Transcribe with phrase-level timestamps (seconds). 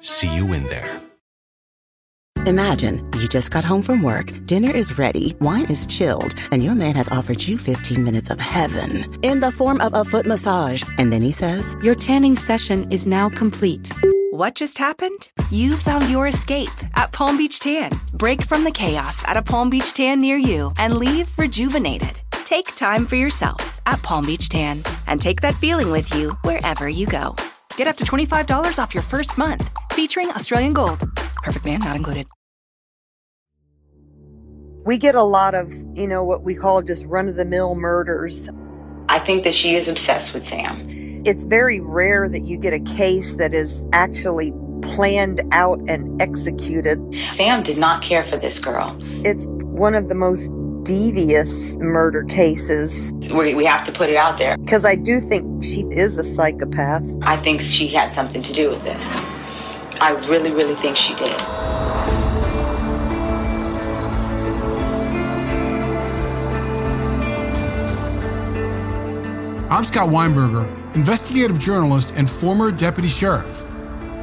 [0.00, 1.00] See you in there.
[2.46, 6.74] Imagine you just got home from work, dinner is ready, wine is chilled, and your
[6.74, 10.82] man has offered you 15 minutes of heaven in the form of a foot massage.
[10.98, 13.92] And then he says, Your tanning session is now complete.
[14.30, 15.30] What just happened?
[15.50, 17.90] You found your escape at Palm Beach Tan.
[18.14, 22.22] Break from the chaos at a Palm Beach Tan near you and leave rejuvenated.
[22.44, 26.88] Take time for yourself at Palm Beach Tan and take that feeling with you wherever
[26.88, 27.34] you go.
[27.76, 31.00] Get up to $25 off your first month, featuring Australian Gold.
[31.42, 32.28] Perfect man not included.
[34.86, 37.74] We get a lot of, you know, what we call just run of the mill
[37.74, 38.48] murders.
[39.08, 40.86] I think that she is obsessed with Sam.
[41.26, 47.00] It's very rare that you get a case that is actually planned out and executed.
[47.36, 48.96] Sam did not care for this girl.
[49.24, 50.52] It's one of the most
[50.84, 53.12] devious murder cases.
[53.14, 54.58] We, we have to put it out there.
[54.58, 57.02] Because I do think she is a psychopath.
[57.22, 59.37] I think she had something to do with this.
[60.00, 61.34] I really, really think she did.
[69.70, 73.64] I'm Scott Weinberger, investigative journalist and former deputy sheriff.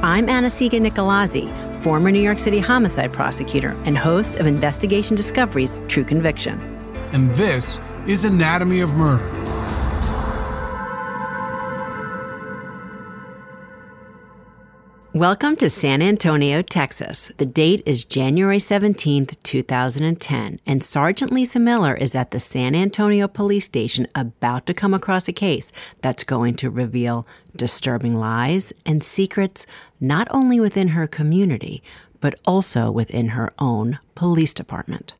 [0.02, 6.04] I'm Anna-Sigga Nicolazzi, former New York City homicide prosecutor and host of Investigation Discovery's True
[6.04, 6.58] Conviction.
[7.12, 9.45] And this is Anatomy of Murder.
[15.16, 17.32] Welcome to San Antonio, Texas.
[17.38, 23.26] The date is January 17th, 2010, and Sergeant Lisa Miller is at the San Antonio
[23.26, 25.72] Police Station about to come across a case
[26.02, 27.26] that's going to reveal
[27.56, 29.66] disturbing lies and secrets
[30.00, 31.82] not only within her community,
[32.20, 35.14] but also within her own police department.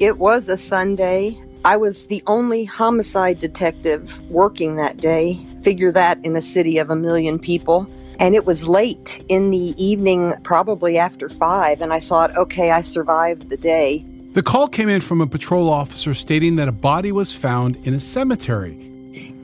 [0.00, 1.40] It was a Sunday.
[1.64, 5.46] I was the only homicide detective working that day.
[5.62, 7.88] Figure that in a city of a million people.
[8.18, 11.80] And it was late in the evening, probably after five.
[11.80, 14.04] And I thought, okay, I survived the day.
[14.32, 17.94] The call came in from a patrol officer stating that a body was found in
[17.94, 18.84] a cemetery.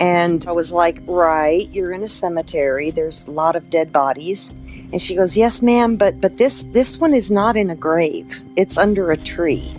[0.00, 2.90] And I was like, right, you're in a cemetery.
[2.90, 4.50] There's a lot of dead bodies.
[4.92, 8.42] And she goes, yes, ma'am, but, but this, this one is not in a grave.
[8.56, 9.72] It's under a tree.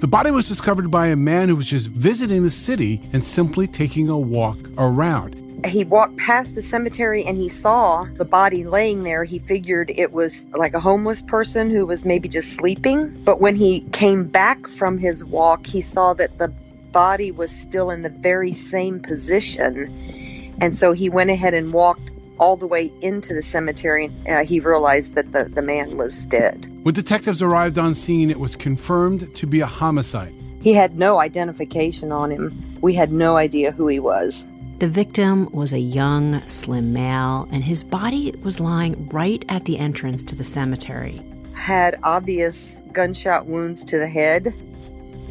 [0.00, 3.66] The body was discovered by a man who was just visiting the city and simply
[3.66, 5.34] taking a walk around.
[5.64, 9.24] He walked past the cemetery and he saw the body laying there.
[9.24, 13.08] He figured it was like a homeless person who was maybe just sleeping.
[13.24, 16.48] But when he came back from his walk, he saw that the
[16.92, 20.54] body was still in the very same position.
[20.60, 24.10] And so he went ahead and walked all the way into the cemetery.
[24.28, 26.70] Uh, he realized that the, the man was dead.
[26.82, 30.34] When detectives arrived on scene, it was confirmed to be a homicide.
[30.60, 32.78] He had no identification on him.
[32.80, 34.46] We had no idea who he was.
[34.78, 39.78] The victim was a young, slim male, and his body was lying right at the
[39.78, 41.22] entrance to the cemetery.
[41.54, 44.54] Had obvious gunshot wounds to the head.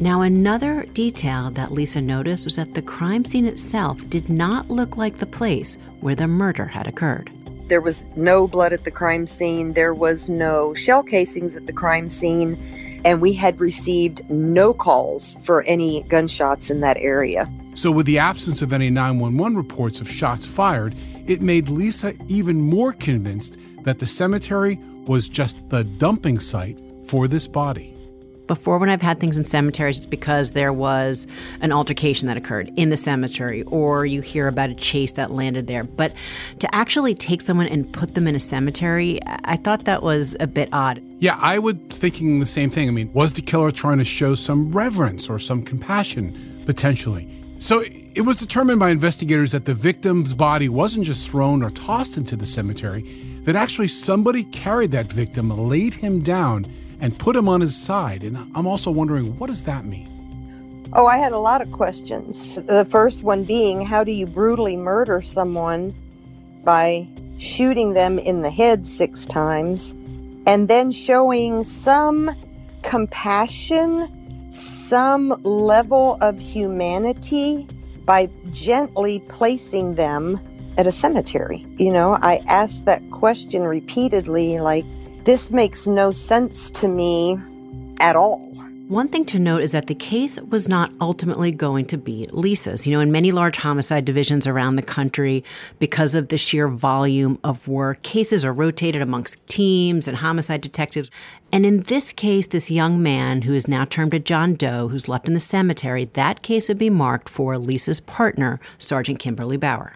[0.00, 4.96] Now, another detail that Lisa noticed was that the crime scene itself did not look
[4.96, 7.30] like the place where the murder had occurred.
[7.68, 11.72] There was no blood at the crime scene, there was no shell casings at the
[11.72, 17.48] crime scene, and we had received no calls for any gunshots in that area.
[17.76, 20.94] So, with the absence of any 911 reports of shots fired,
[21.26, 27.28] it made Lisa even more convinced that the cemetery was just the dumping site for
[27.28, 27.92] this body.
[28.46, 31.26] Before, when I've had things in cemeteries, it's because there was
[31.60, 35.66] an altercation that occurred in the cemetery, or you hear about a chase that landed
[35.66, 35.84] there.
[35.84, 36.14] But
[36.60, 40.46] to actually take someone and put them in a cemetery, I thought that was a
[40.46, 41.02] bit odd.
[41.18, 42.88] Yeah, I was thinking the same thing.
[42.88, 47.35] I mean, was the killer trying to show some reverence or some compassion, potentially?
[47.58, 52.16] So it was determined by investigators that the victim's body wasn't just thrown or tossed
[52.16, 53.02] into the cemetery,
[53.42, 58.24] that actually somebody carried that victim, laid him down, and put him on his side.
[58.24, 60.88] And I'm also wondering, what does that mean?
[60.92, 62.54] Oh, I had a lot of questions.
[62.54, 65.94] The first one being, how do you brutally murder someone
[66.64, 69.94] by shooting them in the head six times
[70.46, 72.34] and then showing some
[72.82, 74.15] compassion,
[74.56, 77.66] some level of humanity
[78.04, 80.40] by gently placing them
[80.78, 81.66] at a cemetery?
[81.78, 84.84] You know, I asked that question repeatedly, like,
[85.24, 87.38] this makes no sense to me
[88.00, 88.52] at all.
[88.88, 92.86] One thing to note is that the case was not ultimately going to be Lisa's.
[92.86, 95.42] You know, in many large homicide divisions around the country,
[95.80, 101.10] because of the sheer volume of work, cases are rotated amongst teams and homicide detectives.
[101.50, 105.08] And in this case, this young man who is now termed a John Doe, who's
[105.08, 109.94] left in the cemetery, that case would be marked for Lisa's partner, Sergeant Kimberly Bauer.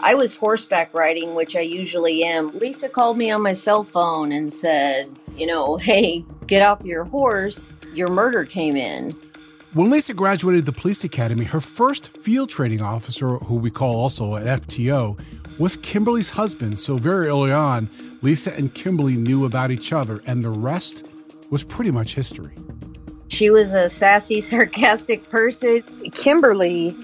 [0.00, 2.56] I was horseback riding, which I usually am.
[2.58, 5.06] Lisa called me on my cell phone and said,
[5.36, 7.76] you know, hey, get off your horse.
[7.94, 9.10] Your murder came in.
[9.74, 14.34] When Lisa graduated the police academy, her first field training officer, who we call also
[14.34, 15.20] an FTO,
[15.58, 16.78] was Kimberly's husband.
[16.78, 17.90] So very early on,
[18.22, 21.06] Lisa and Kimberly knew about each other, and the rest
[21.50, 22.54] was pretty much history.
[23.28, 25.82] She was a sassy, sarcastic person.
[26.12, 26.96] Kimberly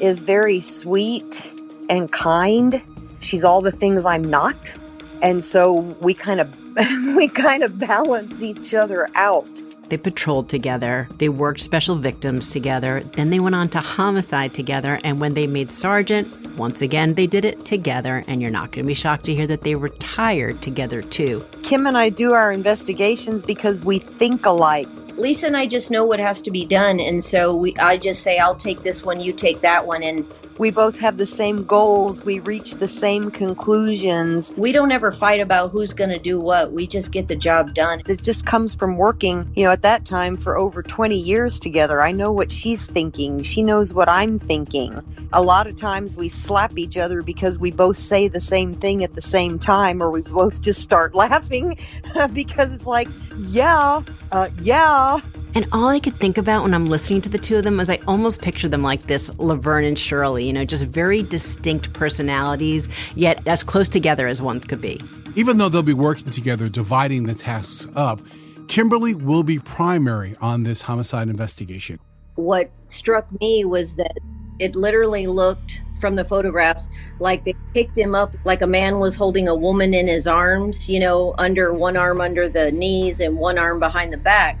[0.00, 1.48] is very sweet
[1.90, 2.80] and kind.
[3.20, 4.72] She's all the things I'm not.
[5.20, 6.56] And so we kind of
[7.16, 9.48] we kind of balance each other out.
[9.90, 11.08] They patrolled together.
[11.18, 13.02] They worked special victims together.
[13.14, 15.00] Then they went on to homicide together.
[15.02, 18.22] And when they made sergeant, once again, they did it together.
[18.28, 21.44] And you're not going to be shocked to hear that they retired together, too.
[21.64, 24.88] Kim and I do our investigations because we think alike.
[25.20, 28.22] Lisa and I just know what has to be done, and so we I just
[28.22, 30.26] say I'll take this one, you take that one, and
[30.60, 32.22] we both have the same goals.
[32.22, 34.52] We reach the same conclusions.
[34.58, 36.72] We don't ever fight about who's going to do what.
[36.72, 38.02] We just get the job done.
[38.06, 42.02] It just comes from working, you know, at that time for over 20 years together.
[42.02, 43.42] I know what she's thinking.
[43.42, 44.98] She knows what I'm thinking.
[45.32, 49.02] A lot of times we slap each other because we both say the same thing
[49.02, 51.78] at the same time, or we both just start laughing
[52.34, 53.08] because it's like,
[53.38, 55.09] yeah, uh, yeah.
[55.54, 57.90] And all I could think about when I'm listening to the two of them was
[57.90, 62.88] I almost picture them like this Laverne and Shirley, you know, just very distinct personalities,
[63.16, 65.00] yet as close together as one could be.
[65.34, 68.20] Even though they'll be working together, dividing the tasks up,
[68.68, 71.98] Kimberly will be primary on this homicide investigation.
[72.36, 74.18] What struck me was that
[74.60, 79.14] it literally looked from the photographs like they picked him up like a man was
[79.14, 83.36] holding a woman in his arms, you know, under one arm under the knees and
[83.36, 84.58] one arm behind the back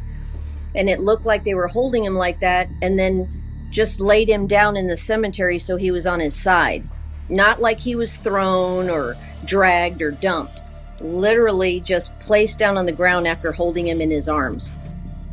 [0.74, 3.28] and it looked like they were holding him like that and then
[3.70, 6.86] just laid him down in the cemetery so he was on his side.
[7.28, 10.60] Not like he was thrown or dragged or dumped.
[11.00, 14.70] Literally just placed down on the ground after holding him in his arms.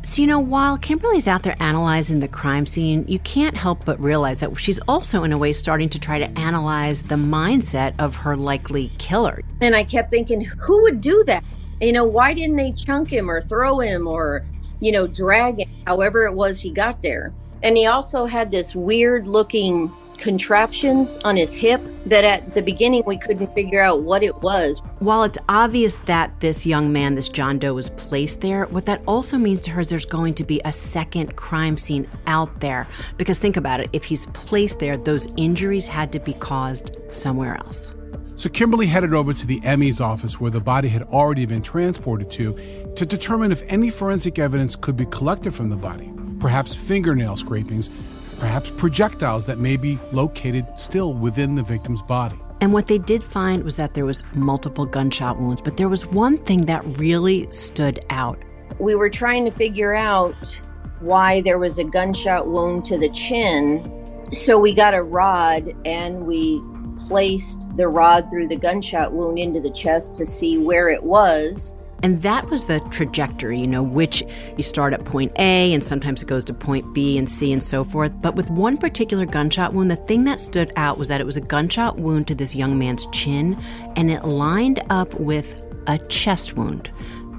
[0.02, 4.00] So, you know, while Kimberly's out there analyzing the crime scene, you can't help but
[4.00, 8.14] realize that she's also, in a way, starting to try to analyze the mindset of
[8.16, 9.42] her likely killer.
[9.60, 11.42] And I kept thinking, who would do that?
[11.80, 14.46] You know, why didn't they chunk him or throw him or
[14.80, 17.32] you know, drag it, however it was he got there.
[17.62, 23.02] And he also had this weird looking contraption on his hip that at the beginning
[23.06, 24.80] we couldn't figure out what it was.
[24.98, 29.02] While it's obvious that this young man, this John Doe, was placed there, what that
[29.06, 32.86] also means to her is there's going to be a second crime scene out there.
[33.16, 37.56] Because think about it if he's placed there, those injuries had to be caused somewhere
[37.56, 37.92] else.
[38.38, 42.30] So Kimberly headed over to the ME's office where the body had already been transported
[42.30, 42.52] to
[42.94, 46.12] to determine if any forensic evidence could be collected from the body.
[46.38, 47.90] Perhaps fingernail scrapings,
[48.38, 52.38] perhaps projectiles that may be located still within the victim's body.
[52.60, 56.06] And what they did find was that there was multiple gunshot wounds, but there was
[56.06, 58.38] one thing that really stood out.
[58.78, 60.60] We were trying to figure out
[61.00, 63.92] why there was a gunshot wound to the chin.
[64.32, 66.62] So we got a rod and we
[66.98, 71.72] placed the rod through the gunshot wound into the chest to see where it was.
[72.02, 74.22] And that was the trajectory, you know, which
[74.56, 77.62] you start at point A and sometimes it goes to point B and C and
[77.62, 78.12] so forth.
[78.20, 81.36] But with one particular gunshot wound, the thing that stood out was that it was
[81.36, 83.60] a gunshot wound to this young man's chin
[83.96, 86.90] and it lined up with a chest wound.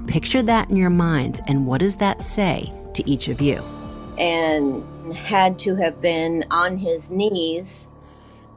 [0.06, 3.62] Picture that in your minds, and what does that say to each of you?
[4.18, 7.88] And had to have been on his knees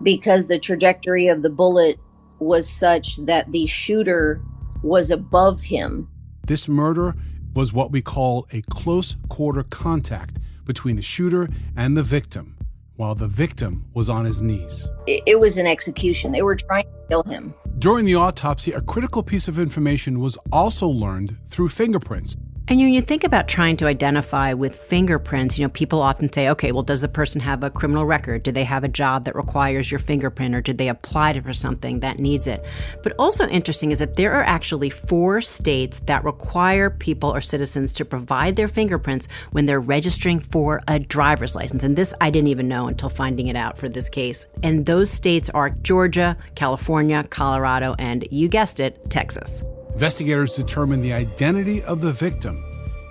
[0.03, 1.97] because the trajectory of the bullet
[2.39, 4.41] was such that the shooter
[4.81, 6.09] was above him.
[6.45, 7.15] This murder
[7.53, 12.57] was what we call a close quarter contact between the shooter and the victim,
[12.95, 14.87] while the victim was on his knees.
[15.07, 16.31] It, was an execution.
[16.31, 17.53] They were trying to kill him.
[17.79, 22.35] During the autopsy, a critical piece of information was also learned through fingerprints.
[22.69, 26.47] And when you think about trying to identify with fingerprints, you know, people often say,
[26.47, 28.43] okay, well, does the person have a criminal record?
[28.43, 31.99] Do they have a job that requires your fingerprint, or did they apply for something
[31.99, 32.65] that needs it?
[33.03, 37.91] But also interesting is that there are actually four states that require people or citizens
[37.93, 41.83] to provide their fingerprints when they're registering for a driver's license.
[41.83, 44.47] And this I didn't even know until finding it out for this case.
[44.63, 49.63] And those states are Georgia, California, Colorado, and you guessed it, Texas.
[49.93, 52.65] Investigators determined the identity of the victim,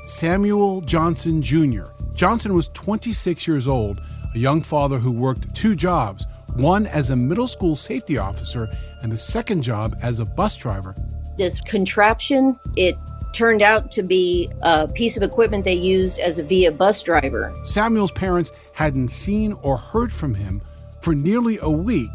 [0.05, 1.85] Samuel Johnson Jr.
[2.13, 4.01] Johnson was 26 years old,
[4.35, 8.69] a young father who worked two jobs one as a middle school safety officer,
[9.01, 10.95] and the second job as a bus driver.
[11.39, 12.97] This contraption, it
[13.33, 17.55] turned out to be a piece of equipment they used as a VIA bus driver.
[17.65, 20.61] Samuel's parents hadn't seen or heard from him
[21.01, 22.11] for nearly a week,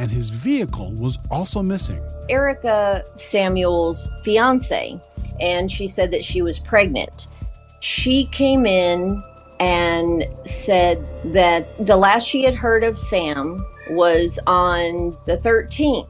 [0.00, 2.02] and his vehicle was also missing.
[2.30, 4.98] Erica Samuel's fiance,
[5.38, 7.28] and she said that she was pregnant.
[7.80, 9.22] She came in
[9.60, 16.08] and said that the last she had heard of Sam was on the 13th.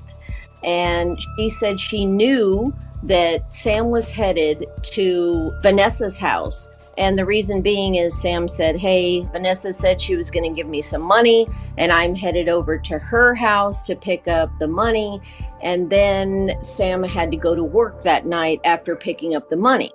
[0.62, 6.70] And she said she knew that Sam was headed to Vanessa's house.
[6.98, 10.68] And the reason being is Sam said, Hey, Vanessa said she was going to give
[10.68, 15.20] me some money, and I'm headed over to her house to pick up the money.
[15.62, 19.92] And then Sam had to go to work that night after picking up the money.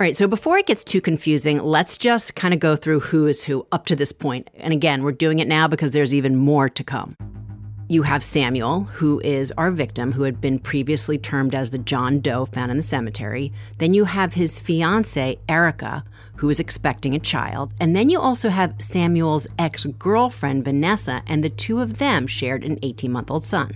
[0.00, 3.26] All right, so before it gets too confusing, let's just kind of go through who
[3.26, 4.48] is who up to this point.
[4.54, 7.16] And again, we're doing it now because there's even more to come.
[7.90, 12.20] You have Samuel, who is our victim, who had been previously termed as the John
[12.20, 13.52] Doe found in the cemetery.
[13.78, 16.04] Then you have his fiancee, Erica,
[16.36, 17.74] who is expecting a child.
[17.80, 22.62] And then you also have Samuel's ex girlfriend, Vanessa, and the two of them shared
[22.62, 23.74] an 18 month old son.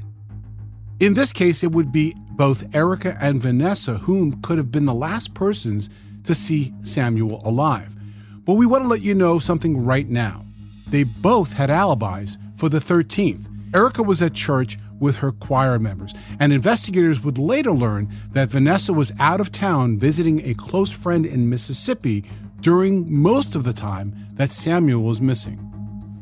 [1.01, 4.95] In this case, it would be both Erica and Vanessa, whom could have been the
[4.95, 5.91] last persons
[6.23, 7.97] to see Samuel alive.
[8.45, 10.45] But we want to let you know something right now.
[10.87, 13.49] They both had alibis for the 13th.
[13.75, 18.93] Erica was at church with her choir members, and investigators would later learn that Vanessa
[18.93, 22.25] was out of town visiting a close friend in Mississippi
[22.61, 25.59] during most of the time that Samuel was missing.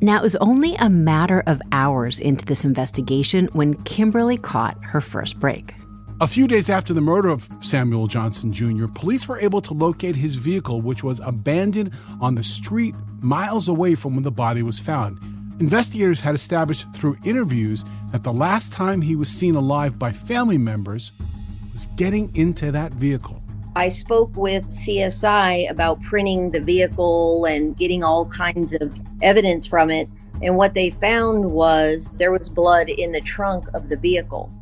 [0.01, 5.01] Now, it was only a matter of hours into this investigation when Kimberly caught her
[5.01, 5.75] first break.
[6.21, 10.17] A few days after the murder of Samuel Johnson Jr., police were able to locate
[10.17, 11.91] his vehicle, which was abandoned
[12.21, 15.21] on the street miles away from when the body was found.
[15.63, 20.59] Investigators had established through interviews that the last time he was seen alive by family
[20.59, 21.13] members
[21.71, 23.41] was getting into that vehicle.
[23.77, 28.93] I spoke with CSI about printing the vehicle and getting all kinds of
[29.23, 30.09] evidence from it.
[30.43, 34.53] And what they found was there was blood in the trunk of the vehicle.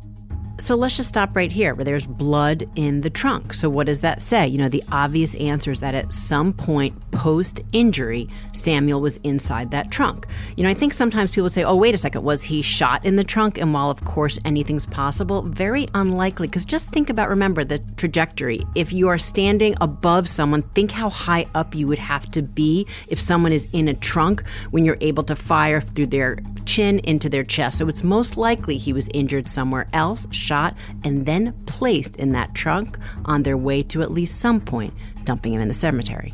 [0.61, 3.51] So let's just stop right here where there's blood in the trunk.
[3.51, 4.47] So, what does that say?
[4.47, 9.71] You know, the obvious answer is that at some point post injury, Samuel was inside
[9.71, 10.27] that trunk.
[10.55, 13.15] You know, I think sometimes people say, oh, wait a second, was he shot in
[13.15, 13.57] the trunk?
[13.57, 16.47] And while, of course, anything's possible, very unlikely.
[16.47, 18.63] Because just think about, remember, the trajectory.
[18.75, 22.85] If you are standing above someone, think how high up you would have to be
[23.07, 27.29] if someone is in a trunk when you're able to fire through their chin into
[27.29, 27.79] their chest.
[27.79, 32.53] So, it's most likely he was injured somewhere else shot and then placed in that
[32.53, 34.93] trunk on their way to at least some point
[35.23, 36.33] dumping him in the cemetery.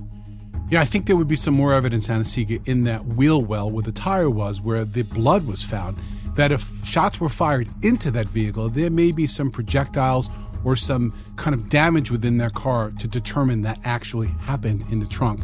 [0.71, 3.83] Yeah, I think there would be some more evidence, Anna-Sigga, in that wheel well where
[3.83, 5.97] the tire was, where the blood was found,
[6.35, 10.31] that if shots were fired into that vehicle, there may be some projectiles
[10.65, 15.05] or some kind of damage within their car to determine that actually happened in the
[15.05, 15.41] trunk.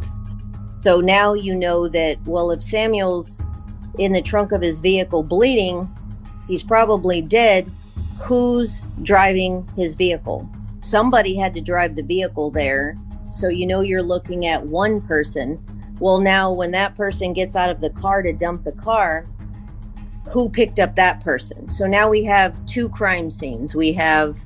[0.82, 3.40] So now you know that, well, if Samuel's
[4.00, 5.88] in the trunk of his vehicle bleeding,
[6.48, 7.70] he's probably dead
[8.18, 10.48] who's driving his vehicle.
[10.80, 12.96] Somebody had to drive the vehicle there.
[13.30, 15.64] So you know you're looking at one person.
[15.98, 19.26] Well, now when that person gets out of the car to dump the car,
[20.28, 21.70] who picked up that person?
[21.70, 23.74] So now we have two crime scenes.
[23.74, 24.38] We have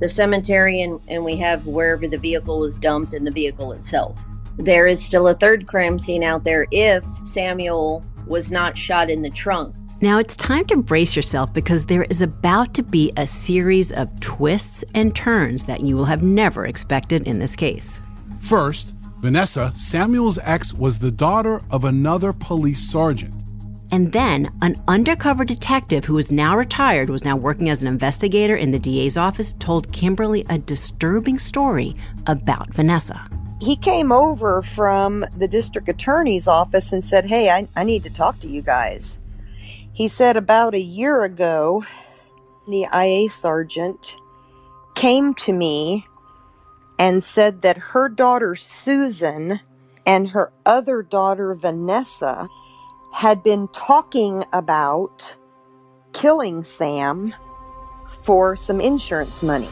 [0.00, 4.18] the cemetery and, and we have wherever the vehicle was dumped and the vehicle itself.
[4.56, 9.22] There is still a third crime scene out there if Samuel was not shot in
[9.22, 13.26] the trunk Now it's time to brace yourself because there is about to be a
[13.26, 17.98] series of twists and turns that you will have never expected in this case.
[18.38, 23.34] First, Vanessa, Samuel's ex, was the daughter of another police sergeant.
[23.92, 28.56] And then an undercover detective who is now retired, was now working as an investigator
[28.56, 31.94] in the DA's office, told Kimberly a disturbing story
[32.26, 33.28] about Vanessa.
[33.60, 38.10] He came over from the district attorney's office and said, Hey, I, I need to
[38.10, 39.18] talk to you guys.
[40.00, 41.84] He said about a year ago,
[42.66, 44.16] the IA sergeant
[44.94, 46.06] came to me
[46.98, 49.60] and said that her daughter Susan
[50.06, 52.48] and her other daughter Vanessa
[53.12, 55.36] had been talking about
[56.14, 57.34] killing Sam
[58.22, 59.68] for some insurance money.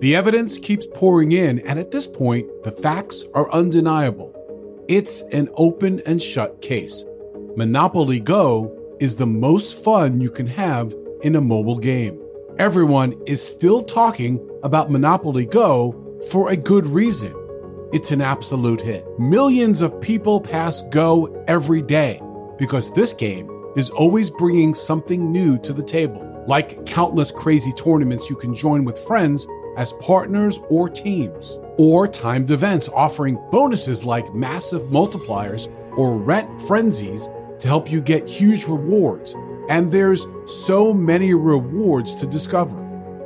[0.00, 4.32] The evidence keeps pouring in, and at this point, the facts are undeniable.
[4.86, 7.04] It's an open and shut case.
[7.56, 12.22] Monopoly Go is the most fun you can have in a mobile game.
[12.60, 17.34] Everyone is still talking about Monopoly Go for a good reason.
[17.92, 19.04] It's an absolute hit.
[19.18, 22.22] Millions of people pass Go every day
[22.56, 28.30] because this game is always bringing something new to the table, like countless crazy tournaments
[28.30, 29.44] you can join with friends
[29.78, 37.28] as partners or teams, or timed events offering bonuses like massive multipliers or rent frenzies
[37.60, 39.36] to help you get huge rewards.
[39.70, 42.76] And there's so many rewards to discover.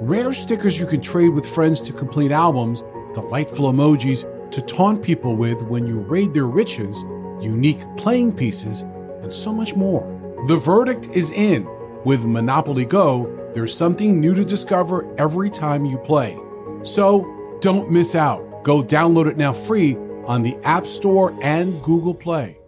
[0.02, 2.82] Rare stickers you can trade with friends to complete albums,
[3.14, 7.02] delightful emojis to taunt people with when you raid their riches,
[7.40, 8.82] unique playing pieces,
[9.22, 10.02] and so much more.
[10.48, 11.66] The verdict is in.
[12.04, 16.38] With Monopoly Go, there's something new to discover every time you play.
[16.82, 18.64] So don't miss out.
[18.64, 22.58] Go download it now free on the App Store and Google Play.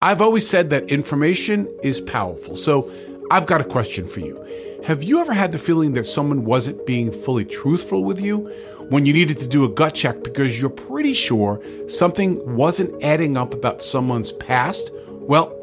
[0.00, 2.56] I've always said that information is powerful.
[2.56, 2.90] So
[3.30, 4.38] I've got a question for you.
[4.84, 8.48] Have you ever had the feeling that someone wasn't being fully truthful with you
[8.88, 13.36] when you needed to do a gut check because you're pretty sure something wasn't adding
[13.36, 14.90] up about someone's past?
[15.08, 15.56] Well,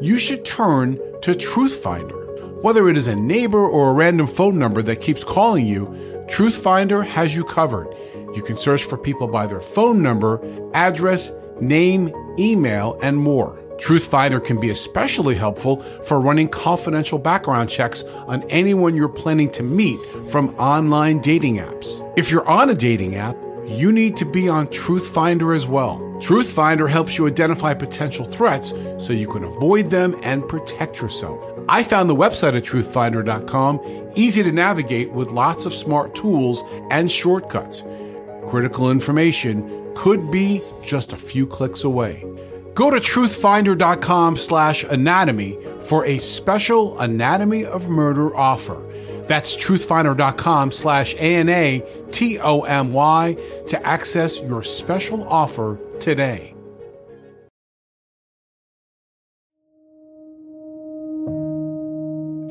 [0.00, 2.62] you should turn to Truthfinder.
[2.62, 5.86] Whether it is a neighbor or a random phone number that keeps calling you,
[6.28, 7.88] Truthfinder has you covered.
[8.34, 10.38] You can search for people by their phone number,
[10.74, 11.32] address,
[11.62, 13.58] name, email, and more.
[13.78, 19.62] Truthfinder can be especially helpful for running confidential background checks on anyone you're planning to
[19.62, 19.98] meet
[20.30, 22.12] from online dating apps.
[22.18, 23.34] If you're on a dating app,
[23.66, 25.98] you need to be on Truthfinder as well.
[26.18, 31.44] Truthfinder helps you identify potential threats so you can avoid them and protect yourself.
[31.68, 37.10] I found the website at truthfinder.com easy to navigate with lots of smart tools and
[37.10, 37.82] shortcuts.
[38.48, 42.24] Critical information could be just a few clicks away.
[42.74, 48.82] Go to truthfinder.com slash anatomy for a special Anatomy of Murder offer.
[49.26, 51.56] That's truthfinder.com slash A-N-A-T-O-M-Y
[53.68, 56.54] to access your special offer today.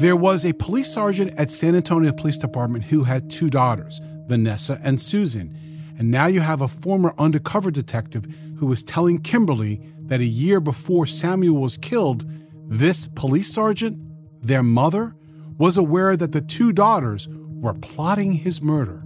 [0.03, 4.81] There was a police sergeant at San Antonio Police Department who had two daughters, Vanessa
[4.83, 5.55] and Susan.
[5.97, 8.25] And now you have a former undercover detective
[8.57, 12.25] who was telling Kimberly that a year before Samuel was killed,
[12.67, 13.97] this police sergeant,
[14.45, 15.15] their mother,
[15.58, 19.04] was aware that the two daughters were plotting his murder.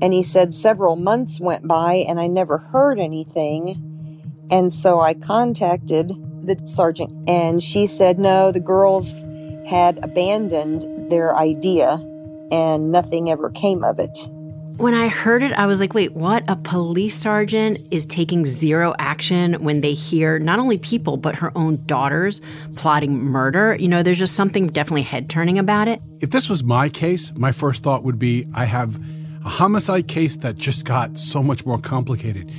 [0.00, 4.18] And he said several months went by and I never heard anything.
[4.50, 6.08] And so I contacted
[6.44, 9.14] the sergeant and she said, no, the girls
[9.66, 12.00] had abandoned their idea
[12.50, 14.18] and nothing ever came of it.
[14.78, 16.44] When I heard it, I was like, wait, what?
[16.48, 21.56] A police sergeant is taking zero action when they hear not only people, but her
[21.56, 22.40] own daughters
[22.76, 23.76] plotting murder.
[23.78, 26.00] You know, there's just something definitely head turning about it.
[26.20, 28.98] If this was my case, my first thought would be I have
[29.44, 32.50] a homicide case that just got so much more complicated.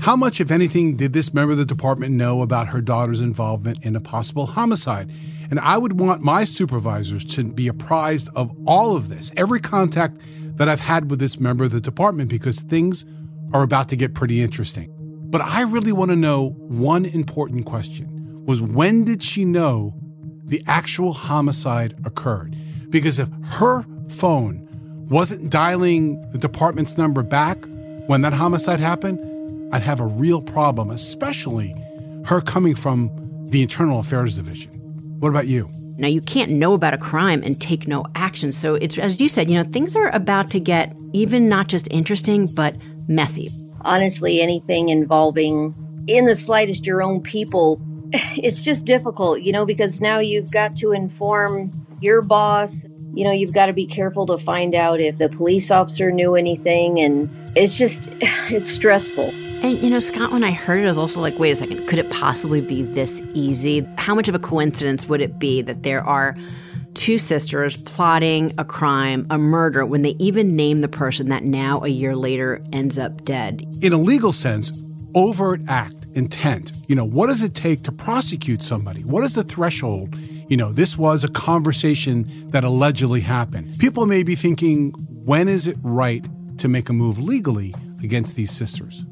[0.00, 3.84] How much, if anything, did this member of the department know about her daughter's involvement
[3.84, 5.12] in a possible homicide?
[5.50, 10.20] And I would want my supervisors to be apprised of all of this, every contact
[10.60, 13.06] that I've had with this member of the department because things
[13.54, 14.92] are about to get pretty interesting.
[15.30, 19.94] But I really want to know one important question was when did she know
[20.44, 22.54] the actual homicide occurred?
[22.90, 24.68] Because if her phone
[25.08, 27.56] wasn't dialing the department's number back
[28.06, 29.18] when that homicide happened,
[29.72, 31.74] I'd have a real problem, especially
[32.26, 33.10] her coming from
[33.46, 34.72] the Internal Affairs Division.
[35.20, 35.70] What about you?
[36.00, 38.52] Now, you can't know about a crime and take no action.
[38.52, 41.86] So, it's as you said, you know, things are about to get even not just
[41.90, 42.74] interesting, but
[43.06, 43.50] messy.
[43.82, 45.74] Honestly, anything involving
[46.06, 47.80] in the slightest your own people,
[48.12, 52.84] it's just difficult, you know, because now you've got to inform your boss.
[53.12, 56.34] You know, you've got to be careful to find out if the police officer knew
[56.34, 56.98] anything.
[57.00, 59.34] And it's just, it's stressful.
[59.62, 61.86] And you know, Scott, when I heard it, I was also like, wait a second,
[61.86, 63.86] could it possibly be this easy?
[63.98, 66.34] How much of a coincidence would it be that there are
[66.94, 71.82] two sisters plotting a crime, a murder, when they even name the person that now,
[71.84, 73.66] a year later, ends up dead?
[73.82, 74.72] In a legal sense,
[75.14, 76.72] overt act, intent.
[76.88, 79.04] You know, what does it take to prosecute somebody?
[79.04, 80.16] What is the threshold?
[80.48, 83.78] You know, this was a conversation that allegedly happened.
[83.78, 84.92] People may be thinking,
[85.24, 86.24] when is it right
[86.58, 89.04] to make a move legally against these sisters?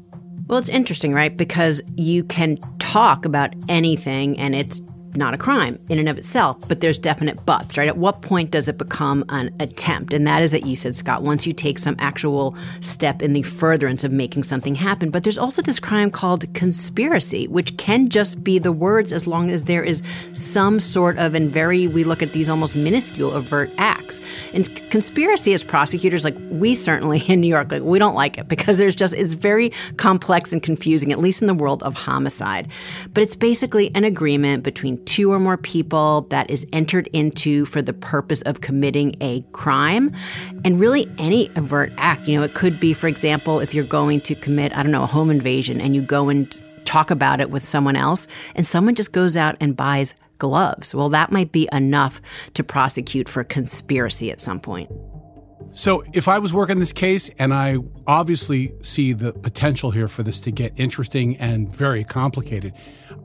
[0.49, 1.35] Well, it's interesting, right?
[1.37, 4.81] Because you can talk about anything and it's
[5.15, 7.87] not a crime in and of itself, but there's definite buts, right?
[7.87, 10.13] At what point does it become an attempt?
[10.13, 13.41] And that is that you said, Scott, once you take some actual step in the
[13.41, 15.09] furtherance of making something happen.
[15.09, 19.49] But there's also this crime called conspiracy, which can just be the words as long
[19.49, 23.71] as there is some sort of, and very, we look at these almost minuscule overt
[23.77, 24.19] acts.
[24.53, 28.47] And conspiracy as prosecutors, like we certainly in New York, like we don't like it
[28.47, 32.67] because there's just, it's very complex and confusing, at least in the world of homicide.
[33.13, 37.81] But it's basically an agreement between two or more people that is entered into for
[37.81, 40.13] the purpose of committing a crime
[40.63, 42.27] and really any overt act.
[42.27, 45.03] You know, it could be, for example, if you're going to commit, I don't know,
[45.03, 48.95] a home invasion and you go and talk about it with someone else and someone
[48.95, 50.95] just goes out and buys gloves.
[50.95, 52.21] Well, that might be enough
[52.55, 54.89] to prosecute for conspiracy at some point.
[55.71, 57.77] So, if I was working this case, and I
[58.07, 62.73] obviously see the potential here for this to get interesting and very complicated,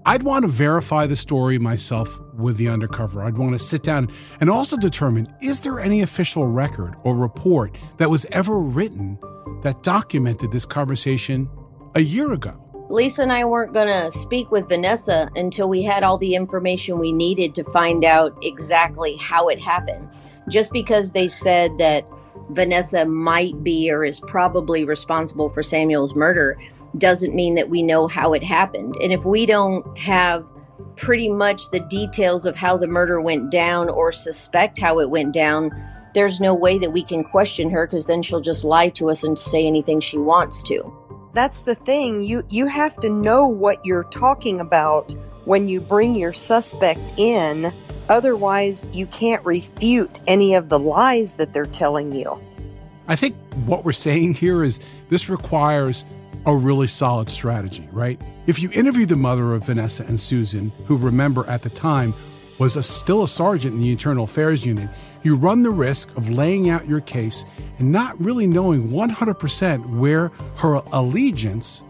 [0.05, 3.23] I'd want to verify the story myself with the undercover.
[3.23, 7.79] I'd want to sit down and also determine is there any official record or report
[7.97, 9.19] that was ever written
[9.63, 11.49] that documented this conversation
[11.95, 12.61] a year ago?
[12.91, 16.99] Lisa and I weren't going to speak with Vanessa until we had all the information
[16.99, 20.09] we needed to find out exactly how it happened.
[20.51, 22.05] Just because they said that
[22.51, 26.59] Vanessa might be or is probably responsible for Samuel's murder
[26.99, 28.95] doesn't mean that we know how it happened.
[29.03, 30.51] And if we don't have
[30.97, 35.33] pretty much the details of how the murder went down or suspect how it went
[35.33, 35.71] down,
[36.15, 39.25] there's no way that we can question her because then she'll just lie to us
[39.25, 40.93] and say anything she wants to.
[41.35, 42.21] That's the thing.
[42.21, 47.73] You you have to know what you're talking about when you bring your suspect in.
[48.09, 52.39] Otherwise, you can't refute any of the lies that they're telling you.
[53.09, 56.05] I think what we're saying here is this requires
[56.47, 58.21] a really solid strategy, right?
[58.47, 62.15] If you interview the mother of Vanessa and Susan, who remember at the time
[62.59, 64.89] was a, still a sergeant in the Internal Affairs Unit,
[65.23, 67.45] you run the risk of laying out your case
[67.79, 71.83] and not really knowing 100% where her allegiance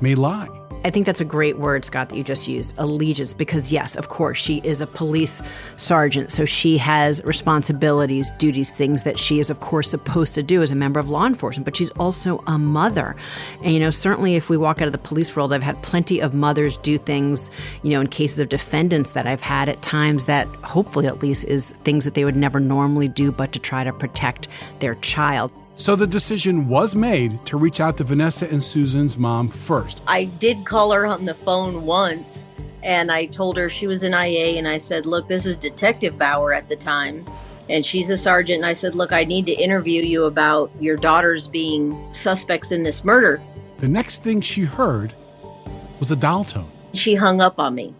[0.00, 0.48] may lie.
[0.84, 4.10] I think that's a great word, Scott, that you just used allegiance, because yes, of
[4.10, 5.40] course, she is a police
[5.78, 6.30] sergeant.
[6.30, 10.70] So she has responsibilities, duties, things that she is, of course, supposed to do as
[10.70, 13.16] a member of law enforcement, but she's also a mother.
[13.62, 16.20] And, you know, certainly if we walk out of the police world, I've had plenty
[16.20, 17.50] of mothers do things,
[17.82, 21.46] you know, in cases of defendants that I've had at times that hopefully at least
[21.46, 24.48] is things that they would never normally do, but to try to protect
[24.80, 25.50] their child.
[25.76, 30.02] So the decision was made to reach out to Vanessa and Susan's mom first.
[30.06, 32.48] I did call her on the phone once
[32.84, 36.16] and I told her she was an IA and I said, Look, this is Detective
[36.16, 37.24] Bauer at the time.
[37.68, 38.58] And she's a sergeant.
[38.58, 42.84] And I said, Look, I need to interview you about your daughters being suspects in
[42.84, 43.42] this murder.
[43.78, 45.12] The next thing she heard
[45.98, 46.70] was a dial tone.
[46.92, 47.94] She hung up on me.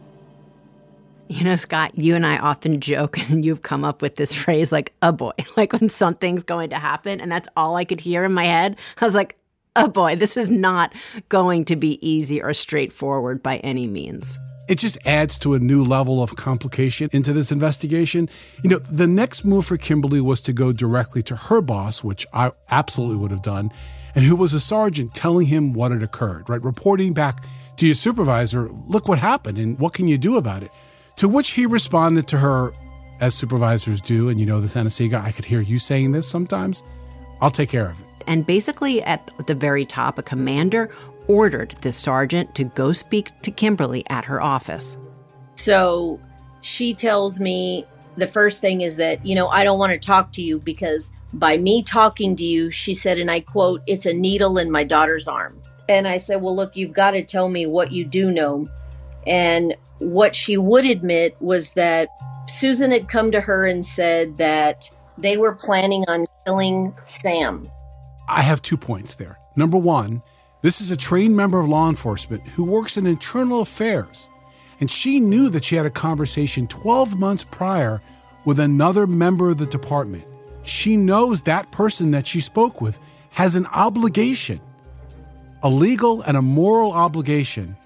[1.28, 4.70] You know, Scott, you and I often joke, and you've come up with this phrase
[4.70, 7.20] like, a boy, like when something's going to happen.
[7.20, 8.76] And that's all I could hear in my head.
[9.00, 9.38] I was like,
[9.76, 10.92] oh boy, this is not
[11.28, 14.38] going to be easy or straightforward by any means.
[14.66, 18.30] It just adds to a new level of complication into this investigation.
[18.62, 22.26] You know, the next move for Kimberly was to go directly to her boss, which
[22.32, 23.70] I absolutely would have done,
[24.14, 26.62] and who was a sergeant telling him what had occurred, right?
[26.62, 27.44] Reporting back
[27.76, 30.70] to your supervisor, look what happened and what can you do about it?
[31.16, 32.72] To which he responded to her,
[33.20, 36.82] as supervisors do, and you know this, Anna-Sigga, I could hear you saying this sometimes.
[37.40, 38.06] I'll take care of it.
[38.26, 40.90] And basically, at the very top, a commander
[41.28, 44.96] ordered the sergeant to go speak to Kimberly at her office.
[45.54, 46.20] So
[46.62, 50.32] she tells me the first thing is that, you know, I don't want to talk
[50.32, 54.12] to you because by me talking to you, she said, and I quote, it's a
[54.12, 55.56] needle in my daughter's arm.
[55.88, 58.66] And I said, well, look, you've got to tell me what you do know.
[59.26, 62.08] And what she would admit was that
[62.48, 67.68] Susan had come to her and said that they were planning on killing Sam.
[68.28, 69.38] I have two points there.
[69.56, 70.22] Number one,
[70.62, 74.28] this is a trained member of law enforcement who works in internal affairs.
[74.80, 78.00] And she knew that she had a conversation 12 months prior
[78.44, 80.24] with another member of the department.
[80.64, 82.98] She knows that person that she spoke with
[83.30, 84.60] has an obligation,
[85.62, 87.76] a legal and a moral obligation,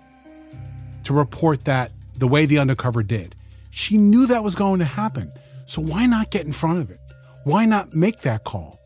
[1.04, 3.34] to report that the way the undercover did.
[3.70, 5.30] She knew that was going to happen.
[5.66, 6.98] So why not get in front of it?
[7.44, 8.80] Why not make that call?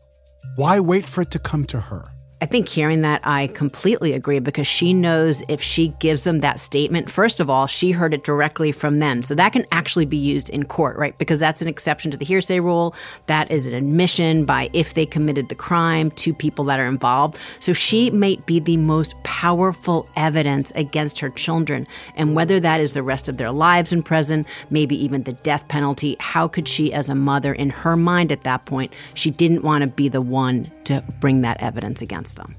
[0.55, 2.12] Why wait for it to come to her?
[2.43, 6.59] I think hearing that, I completely agree because she knows if she gives them that
[6.59, 9.23] statement, first of all, she heard it directly from them.
[9.23, 11.17] So that can actually be used in court, right?
[11.17, 12.95] Because that's an exception to the hearsay rule.
[13.27, 17.39] That is an admission by if they committed the crime to people that are involved.
[17.61, 21.87] So she might be the most powerful evidence against her children.
[22.17, 25.69] And whether that is the rest of their lives in prison, maybe even the death
[25.69, 29.63] penalty, how could she, as a mother, in her mind at that point, she didn't
[29.63, 32.55] want to be the one to bring that evidence against them.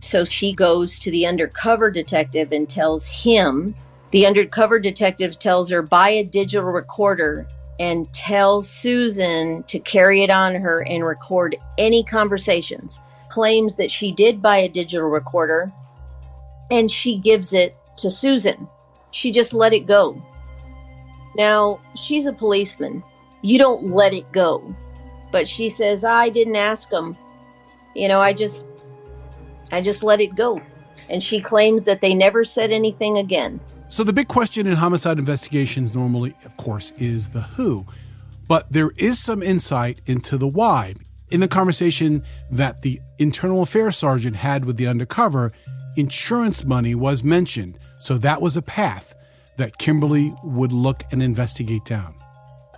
[0.00, 3.74] So she goes to the undercover detective and tells him.
[4.12, 7.46] The undercover detective tells her, buy a digital recorder
[7.80, 12.98] and tell Susan to carry it on her and record any conversations.
[13.28, 15.70] Claims that she did buy a digital recorder
[16.70, 18.68] and she gives it to Susan.
[19.10, 20.22] She just let it go.
[21.36, 23.02] Now, she's a policeman.
[23.42, 24.74] You don't let it go.
[25.32, 27.16] But she says, I didn't ask him
[27.96, 28.66] you know, I just
[29.70, 30.60] I just let it go.
[31.08, 33.60] And she claims that they never said anything again.
[33.88, 37.86] So the big question in homicide investigations normally, of course, is the who.
[38.48, 40.94] But there is some insight into the why.
[41.30, 45.52] In the conversation that the internal affairs sergeant had with the undercover,
[45.96, 47.78] insurance money was mentioned.
[48.00, 49.14] So that was a path
[49.56, 52.14] that Kimberly would look and investigate down.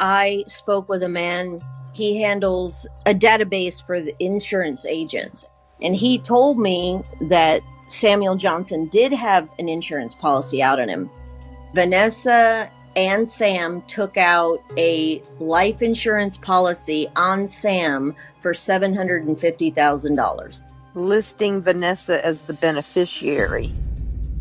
[0.00, 1.60] I spoke with a man
[1.92, 5.44] he handles a database for the insurance agents.
[5.82, 6.24] And he mm-hmm.
[6.24, 11.10] told me that Samuel Johnson did have an insurance policy out on him.
[11.74, 20.60] Vanessa and Sam took out a life insurance policy on Sam for $750,000.
[20.94, 23.72] Listing Vanessa as the beneficiary.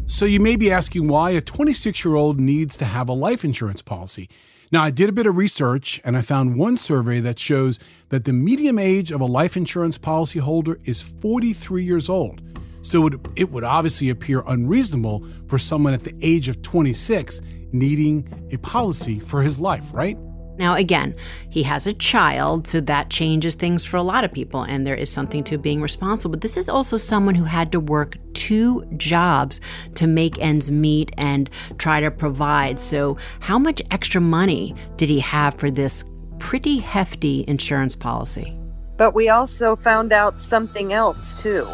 [0.07, 3.43] So you may be asking why a 26 year old needs to have a life
[3.43, 4.29] insurance policy.
[4.69, 8.25] Now, I did a bit of research and I found one survey that shows that
[8.25, 12.41] the median age of a life insurance policyholder is 43 years old.
[12.81, 18.49] So it, it would obviously appear unreasonable for someone at the age of 26 needing
[18.51, 20.17] a policy for his life, right?
[20.57, 21.15] Now, again,
[21.49, 24.95] he has a child, so that changes things for a lot of people, and there
[24.95, 26.31] is something to being responsible.
[26.31, 29.61] But this is also someone who had to work two jobs
[29.95, 32.79] to make ends meet and try to provide.
[32.79, 36.03] So, how much extra money did he have for this
[36.39, 38.57] pretty hefty insurance policy?
[38.97, 41.67] But we also found out something else, too.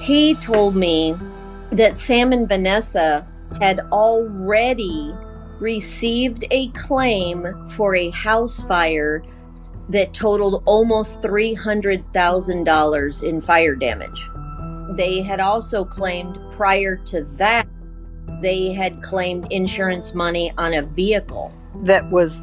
[0.00, 1.16] He told me
[1.72, 3.26] that Sam and Vanessa
[3.58, 5.12] had already
[5.60, 9.22] received a claim for a house fire
[9.88, 14.28] that totaled almost $300,000 in fire damage.
[14.96, 17.66] They had also claimed prior to that,
[18.40, 21.52] they had claimed insurance money on a vehicle
[21.84, 22.40] that was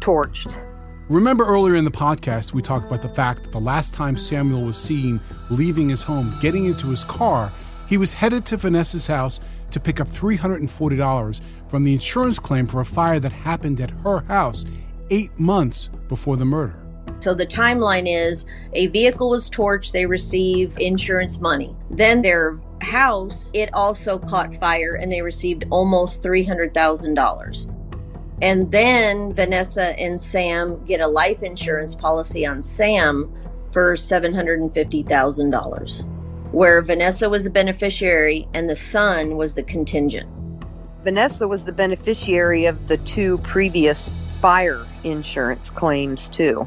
[0.00, 0.56] torched.
[1.08, 4.62] Remember earlier in the podcast, we talked about the fact that the last time Samuel
[4.62, 7.52] was seen leaving his home, getting into his car,
[7.90, 9.40] he was headed to Vanessa's house
[9.72, 14.20] to pick up $340 from the insurance claim for a fire that happened at her
[14.20, 14.64] house
[15.10, 16.86] eight months before the murder.
[17.18, 21.74] So the timeline is a vehicle was torched, they receive insurance money.
[21.90, 27.74] Then their house, it also caught fire and they received almost $300,000.
[28.40, 33.34] And then Vanessa and Sam get a life insurance policy on Sam
[33.72, 36.19] for $750,000
[36.52, 40.28] where Vanessa was the beneficiary and the son was the contingent.
[41.04, 46.66] Vanessa was the beneficiary of the two previous fire insurance claims, too.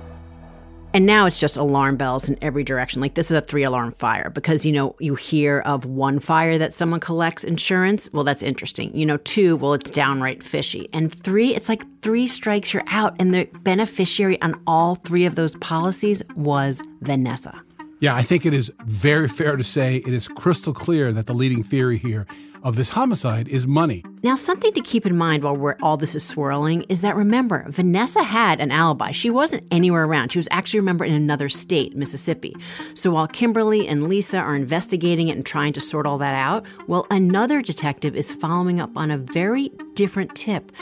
[0.96, 3.02] And now it's just alarm bells in every direction.
[3.02, 6.60] Like this is a three alarm fire because, you know, you hear of one fire
[6.60, 8.08] that someone collects insurance.
[8.14, 8.96] Well, that's interesting.
[8.96, 10.88] You know, two, well, it's downright fishy.
[10.94, 13.16] And three, it's like three strikes, you're out.
[13.18, 17.60] And the beneficiary on all three of those policies was Vanessa.
[18.04, 21.34] Yeah, I think it is very fair to say it is crystal clear that the
[21.34, 22.28] leading theory here
[22.62, 24.04] of this homicide is money.
[24.24, 28.22] Now, something to keep in mind while all this is swirling is that remember, Vanessa
[28.22, 29.12] had an alibi.
[29.12, 30.34] She wasn't anywhere around.
[30.34, 32.54] She was actually, remember, in another state, Mississippi.
[32.94, 36.66] So while Kimberly and Lisa are investigating it and trying to sort all that out,
[36.88, 40.74] well, another detective is following up on a very different tip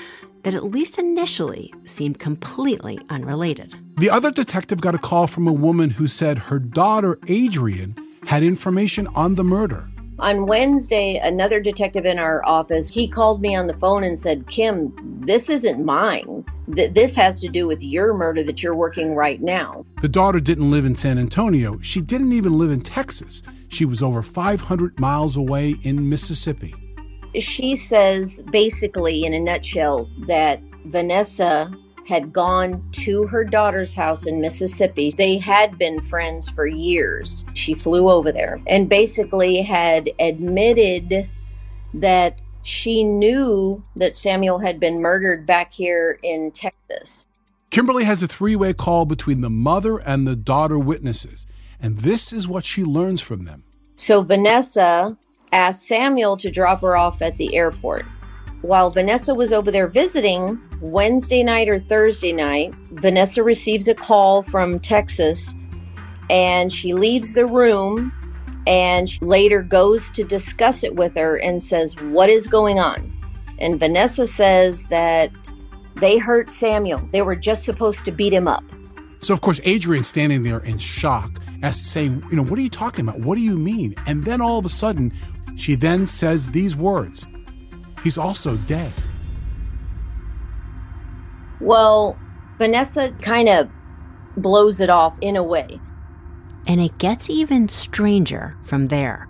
[0.41, 3.75] that, at least initially, seemed completely unrelated.
[4.01, 8.41] The other detective got a call from a woman who said her daughter, Adrian, had
[8.41, 9.91] information on the murder.
[10.17, 14.47] On Wednesday, another detective in our office, he called me on the phone and said,
[14.47, 16.43] "Kim, this isn't mine.
[16.73, 20.39] Th- this has to do with your murder that you're working right now." The daughter
[20.39, 21.77] didn't live in San Antonio.
[21.83, 23.43] She didn't even live in Texas.
[23.67, 26.73] She was over 500 miles away in Mississippi.
[27.35, 31.71] She says basically in a nutshell that Vanessa
[32.11, 35.15] had gone to her daughter's house in Mississippi.
[35.17, 37.45] They had been friends for years.
[37.53, 41.29] She flew over there and basically had admitted
[41.93, 47.27] that she knew that Samuel had been murdered back here in Texas.
[47.69, 51.47] Kimberly has a three way call between the mother and the daughter witnesses,
[51.79, 53.63] and this is what she learns from them.
[53.95, 55.17] So Vanessa
[55.53, 58.05] asked Samuel to drop her off at the airport.
[58.61, 64.43] While Vanessa was over there visiting, Wednesday night or Thursday night, Vanessa receives a call
[64.43, 65.53] from Texas
[66.29, 68.13] and she leaves the room
[68.67, 73.11] and later goes to discuss it with her and says, What is going on?
[73.57, 75.31] And Vanessa says that
[75.95, 77.01] they hurt Samuel.
[77.11, 78.63] They were just supposed to beat him up.
[79.19, 81.31] So, of course, Adrian's standing there in shock,
[81.63, 83.21] as saying, You know, what are you talking about?
[83.21, 83.95] What do you mean?
[84.05, 85.13] And then all of a sudden,
[85.57, 87.27] she then says these words
[88.03, 88.91] He's also dead.
[91.59, 92.17] Well,
[92.57, 93.69] Vanessa kind of
[94.35, 95.79] blows it off in a way.
[96.67, 99.27] And it gets even stranger from there.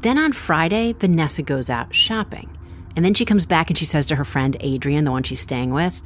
[0.00, 2.56] Then on Friday, Vanessa goes out shopping.
[2.96, 5.40] And then she comes back and she says to her friend Adrian, the one she's
[5.40, 6.02] staying with,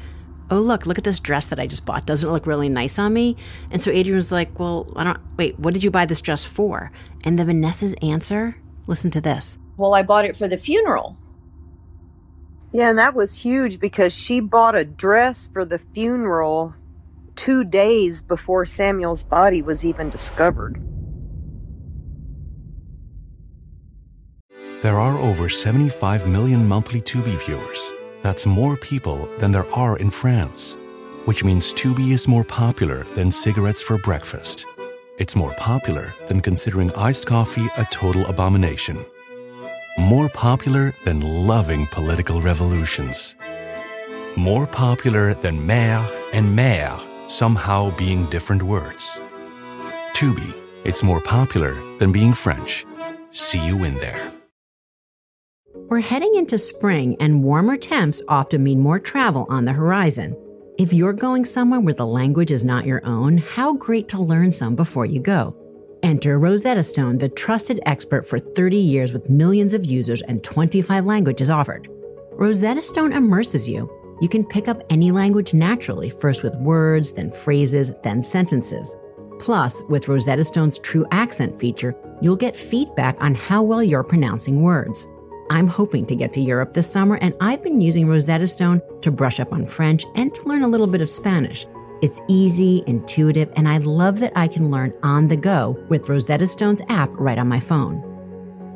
[0.50, 2.06] Oh, look, look at this dress that I just bought.
[2.06, 3.36] Doesn't it look really nice on me?
[3.70, 6.44] And so Adrian was like, Well, I don't, wait, what did you buy this dress
[6.44, 6.92] for?
[7.24, 9.56] And the Vanessa's answer, listen to this.
[9.76, 11.16] Well, I bought it for the funeral.
[12.74, 16.74] Yeah, and that was huge because she bought a dress for the funeral
[17.36, 20.82] two days before Samuel's body was even discovered.
[24.82, 27.92] There are over 75 million monthly Tubi viewers.
[28.22, 30.76] That's more people than there are in France,
[31.26, 34.66] which means Tubi is more popular than cigarettes for breakfast.
[35.20, 38.98] It's more popular than considering iced coffee a total abomination.
[39.98, 43.36] More popular than loving political revolutions.
[44.34, 49.20] More popular than mère and mère somehow being different words.
[50.12, 52.84] Tubi, it's more popular than being French.
[53.30, 54.32] See you in there.
[55.88, 60.36] We're heading into spring, and warmer temps often mean more travel on the horizon.
[60.76, 64.50] If you're going somewhere where the language is not your own, how great to learn
[64.50, 65.54] some before you go.
[66.04, 71.06] Enter Rosetta Stone, the trusted expert for 30 years with millions of users and 25
[71.06, 71.88] languages offered.
[72.32, 73.90] Rosetta Stone immerses you.
[74.20, 78.94] You can pick up any language naturally, first with words, then phrases, then sentences.
[79.38, 84.60] Plus, with Rosetta Stone's True Accent feature, you'll get feedback on how well you're pronouncing
[84.60, 85.06] words.
[85.48, 89.10] I'm hoping to get to Europe this summer, and I've been using Rosetta Stone to
[89.10, 91.66] brush up on French and to learn a little bit of Spanish.
[92.02, 96.46] It's easy, intuitive, and I love that I can learn on the go with Rosetta
[96.46, 98.02] Stone's app right on my phone.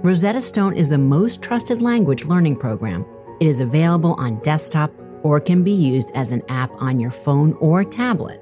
[0.03, 3.05] Rosetta Stone is the most trusted language learning program.
[3.41, 7.55] It is available on desktop or can be used as an app on your phone
[7.55, 8.41] or tablet.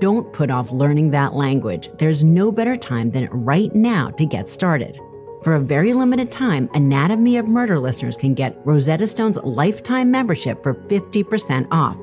[0.00, 1.90] Don't put off learning that language.
[1.98, 4.98] There's no better time than right now to get started.
[5.42, 10.62] For a very limited time, Anatomy of Murder listeners can get Rosetta Stone's lifetime membership
[10.62, 11.96] for 50% off.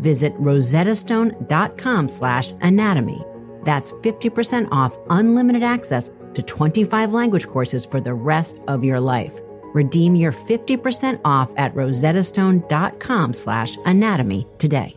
[0.00, 3.24] Visit rosettastone.com slash anatomy.
[3.62, 9.40] That's 50% off unlimited access to 25 language courses for the rest of your life.
[9.74, 14.96] Redeem your 50% off at rosettastone.com slash anatomy today.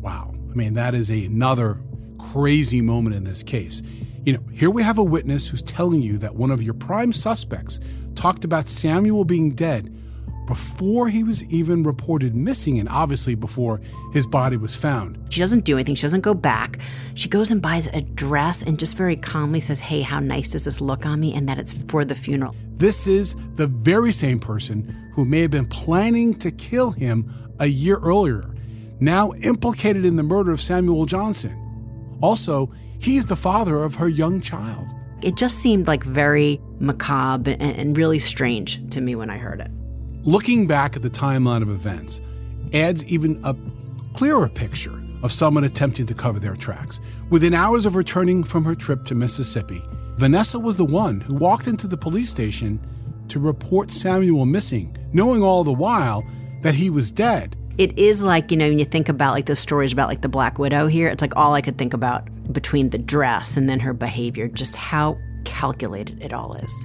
[0.00, 0.34] Wow.
[0.50, 1.80] I mean, that is another
[2.18, 3.82] crazy moment in this case.
[4.24, 7.12] You know, here we have a witness who's telling you that one of your prime
[7.12, 7.80] suspects
[8.16, 9.92] talked about Samuel being dead
[10.46, 13.80] before he was even reported missing and obviously before
[14.12, 15.18] his body was found.
[15.30, 15.94] She doesn't do anything.
[15.94, 16.78] She doesn't go back.
[17.14, 20.64] She goes and buys a dress and just very calmly says, Hey, how nice does
[20.64, 21.34] this look on me?
[21.34, 22.54] And that it's for the funeral.
[22.74, 27.66] This is the very same person who may have been planning to kill him a
[27.66, 28.50] year earlier,
[28.98, 31.56] now implicated in the murder of Samuel Johnson.
[32.20, 34.86] Also, he's the father of her young child.
[35.22, 39.70] It just seemed like very macabre and, really strange to me when I heard it.
[40.24, 42.20] Looking back at the timeline of events
[42.74, 43.56] adds even a
[44.14, 47.00] clearer picture of someone attempting to cover their tracks.
[47.30, 49.82] Within hours of returning from her trip to Mississippi,
[50.16, 52.80] Vanessa was the one who walked into the police station
[53.28, 56.24] to report Samuel missing, knowing all the while
[56.62, 57.56] that he was dead.
[57.78, 60.28] It is like, you know, when you think about like those stories about like the
[60.28, 63.80] Black Widow here, it's like all I could think about between the dress and then
[63.80, 66.84] her behavior, just how calculated it all is.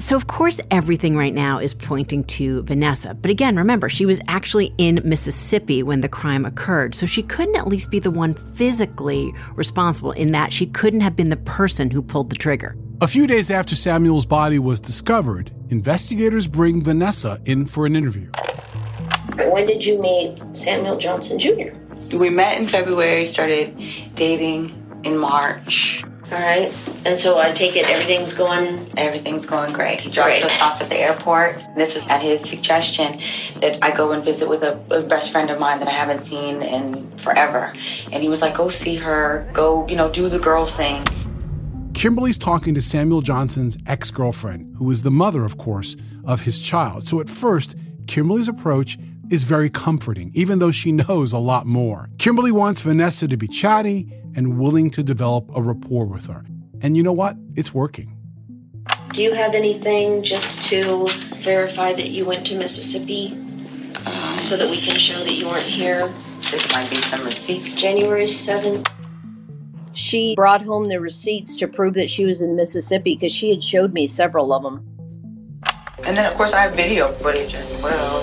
[0.00, 3.12] So, of course, everything right now is pointing to Vanessa.
[3.12, 6.94] But again, remember, she was actually in Mississippi when the crime occurred.
[6.94, 11.16] So she couldn't at least be the one physically responsible in that she couldn't have
[11.16, 12.78] been the person who pulled the trigger.
[13.02, 18.30] A few days after Samuel's body was discovered, investigators bring Vanessa in for an interview.
[19.36, 22.16] When did you meet Samuel Johnson Jr.?
[22.16, 23.76] We met in February, started
[24.16, 26.02] dating in March.
[26.30, 26.72] All right.
[27.04, 28.96] And so I take it everything's going.
[28.96, 30.00] Everything's going great.
[30.00, 30.44] He drops Great.
[30.44, 31.60] us off at the airport.
[31.76, 33.18] This is at his suggestion
[33.60, 36.28] that I go and visit with a, a best friend of mine that I haven't
[36.28, 37.74] seen in forever.
[38.12, 39.50] And he was like, "Go see her.
[39.54, 41.04] Go, you know, do the girl thing."
[41.94, 46.60] Kimberly's talking to Samuel Johnson's ex girlfriend, who is the mother, of course, of his
[46.60, 47.08] child.
[47.08, 47.74] So at first,
[48.06, 48.98] Kimberly's approach
[49.30, 52.08] is very comforting, even though she knows a lot more.
[52.18, 56.44] Kimberly wants Vanessa to be chatty and willing to develop a rapport with her.
[56.80, 57.36] And you know what?
[57.56, 58.16] It's working.
[59.12, 61.08] Do you have anything just to
[61.44, 63.32] verify that you went to Mississippi
[64.06, 66.14] um, so that we can show that you weren't here?
[66.50, 67.80] This might be some receipts.
[67.80, 68.88] January 7th.
[69.92, 73.64] She brought home the receipts to prove that she was in Mississippi because she had
[73.64, 74.86] showed me several of them.
[76.04, 78.22] And then, of course, I have video footage as well.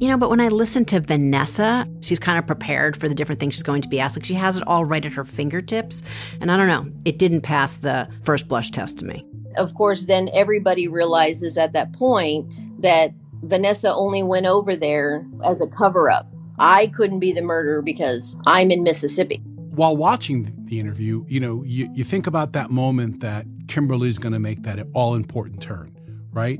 [0.00, 3.40] You know, but when I listen to Vanessa, she's kind of prepared for the different
[3.40, 4.16] things she's going to be asked.
[4.16, 6.02] Like she has it all right at her fingertips.
[6.40, 9.24] And I don't know, it didn't pass the first blush test to me.
[9.56, 15.60] Of course, then everybody realizes at that point that Vanessa only went over there as
[15.60, 16.28] a cover up.
[16.58, 19.36] I couldn't be the murderer because I'm in Mississippi.
[19.70, 24.32] While watching the interview, you know, you, you think about that moment that Kimberly's going
[24.32, 25.96] to make that all important turn,
[26.32, 26.58] right?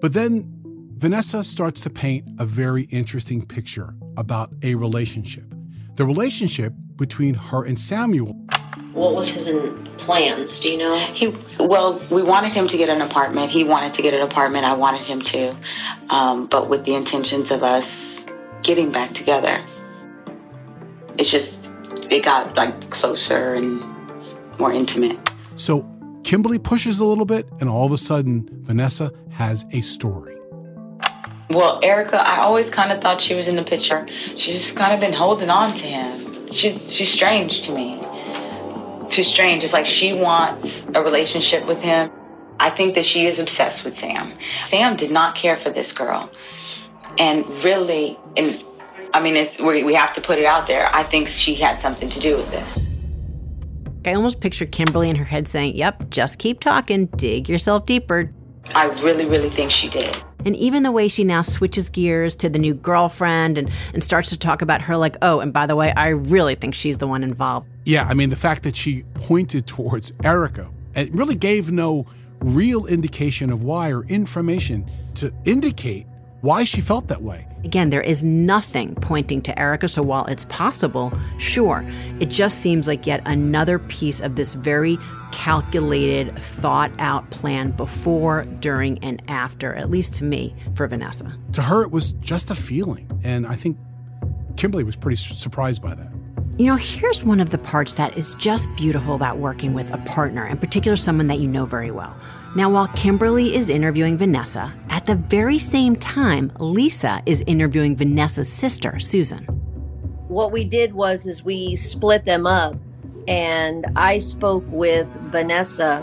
[0.00, 0.55] But then
[0.96, 5.44] Vanessa starts to paint a very interesting picture about a relationship.
[5.96, 8.32] The relationship between her and Samuel.
[8.94, 9.46] What was his
[10.06, 10.58] plans?
[10.60, 11.12] Do you know?
[11.12, 11.28] He
[11.60, 13.50] well, we wanted him to get an apartment.
[13.50, 14.64] He wanted to get an apartment.
[14.64, 17.84] I wanted him to, um, but with the intentions of us
[18.64, 19.62] getting back together.
[21.18, 21.50] It's just
[22.10, 23.80] it got like closer and
[24.58, 25.18] more intimate.
[25.56, 25.86] So
[26.24, 30.35] Kimberly pushes a little bit, and all of a sudden, Vanessa has a story.
[31.48, 34.06] Well, Erica, I always kind of thought she was in the picture.
[34.36, 36.52] She's just kind of been holding on to him.
[36.52, 38.00] She's she's strange to me.
[39.12, 39.62] Too strange.
[39.62, 42.10] It's like she wants a relationship with him.
[42.58, 44.36] I think that she is obsessed with Sam.
[44.70, 46.30] Sam did not care for this girl,
[47.18, 48.64] and really, and
[49.14, 50.92] I mean, it's, we we have to put it out there.
[50.92, 52.86] I think she had something to do with this.
[54.06, 58.32] I almost pictured Kimberly in her head saying, Yep, just keep talking, dig yourself deeper.
[58.66, 60.16] I really, really think she did.
[60.46, 64.28] And even the way she now switches gears to the new girlfriend and, and starts
[64.30, 67.08] to talk about her, like, oh, and by the way, I really think she's the
[67.08, 67.66] one involved.
[67.84, 72.06] Yeah, I mean, the fact that she pointed towards Erica, it really gave no
[72.40, 76.06] real indication of why or information to indicate
[76.46, 77.44] why she felt that way.
[77.64, 81.84] Again, there is nothing pointing to Erica, so while it's possible, sure,
[82.20, 84.96] it just seems like yet another piece of this very
[85.32, 91.36] calculated, thought out plan before, during, and after, at least to me, for Vanessa.
[91.54, 93.10] To her, it was just a feeling.
[93.24, 93.76] And I think
[94.56, 96.12] Kimberly was pretty su- surprised by that.
[96.58, 99.98] You know, here's one of the parts that is just beautiful about working with a
[99.98, 102.16] partner, in particular, someone that you know very well.
[102.56, 108.50] Now, while Kimberly is interviewing Vanessa, at the very same time, Lisa is interviewing Vanessa's
[108.50, 109.44] sister, Susan.
[110.28, 112.74] What we did was is we split them up
[113.28, 116.02] and I spoke with Vanessa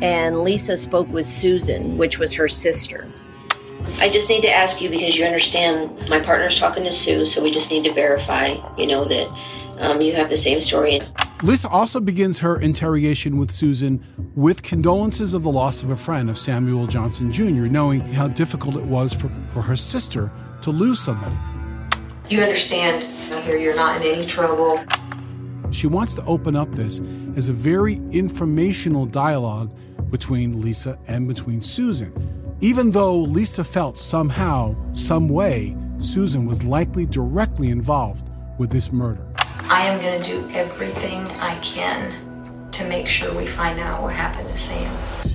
[0.00, 3.04] and Lisa spoke with Susan, which was her sister.
[3.98, 7.42] I just need to ask you because you understand my partner's talking to Sue, so
[7.42, 9.26] we just need to verify, you know, that
[9.80, 11.00] um, you have the same story.
[11.44, 16.28] Lisa also begins her interrogation with Susan with condolences of the loss of a friend
[16.28, 20.32] of Samuel Johnson Jr., knowing how difficult it was for, for her sister
[20.62, 21.36] to lose somebody.
[22.28, 24.82] You understand, I hear you're not in any trouble.
[25.70, 27.00] She wants to open up this
[27.36, 29.72] as a very informational dialogue
[30.10, 37.06] between Lisa and between Susan, even though Lisa felt somehow, some way, Susan was likely
[37.06, 38.28] directly involved
[38.58, 39.24] with this murder.
[39.70, 44.14] I am going to do everything I can to make sure we find out what
[44.14, 45.28] happened to Sam.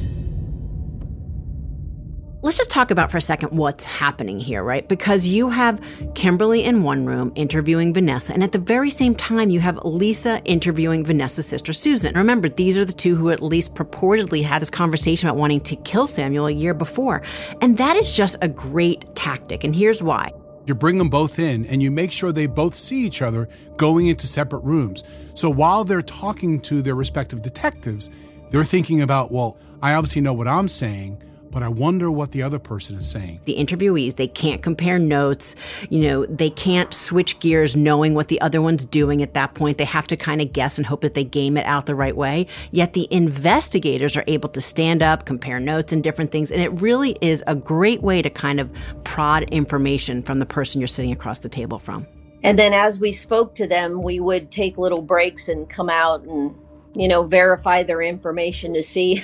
[2.44, 4.88] let's just talk about for a second what's happening here, right?
[4.88, 5.82] Because you have
[6.14, 10.42] Kimberly in one room interviewing Vanessa, and at the very same time, you have Lisa
[10.44, 12.14] interviewing Vanessa's sister Susan.
[12.16, 15.76] Remember, these are the two who at least purportedly had this conversation about wanting to
[15.78, 17.22] kill Samuel a year before.
[17.62, 19.64] And that is just a great tactic.
[19.64, 20.32] And here's why.
[20.66, 24.08] You bring them both in and you make sure they both see each other going
[24.08, 25.04] into separate rooms.
[25.34, 28.10] So while they're talking to their respective detectives,
[28.50, 31.22] they're thinking about, well, I obviously know what I'm saying
[31.54, 33.40] but I wonder what the other person is saying.
[33.46, 35.56] The interviewees, they can't compare notes.
[35.90, 39.78] You know, they can't switch gears knowing what the other one's doing at that point.
[39.78, 42.18] They have to kind of guess and hope that they game it out the right
[42.18, 42.48] way.
[42.72, 46.52] Yet the investigators are able to stand up, compare notes and different things.
[46.52, 48.72] And it really is a great way to kind of
[49.04, 52.08] prod information from the person you're sitting across the table from.
[52.42, 56.24] And then as we spoke to them, we would take little breaks and come out
[56.24, 56.56] and,
[56.96, 59.24] you know, verify their information to see